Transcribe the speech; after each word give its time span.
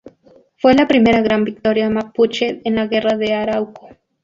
Fue 0.57 0.73
la 0.73 0.87
primera 0.87 1.21
gran 1.21 1.43
victoria 1.43 1.87
Mapuche 1.87 2.59
en 2.65 2.73
la 2.73 2.87
Guerra 2.87 3.17
de 3.17 3.35
Arauco. 3.35 3.87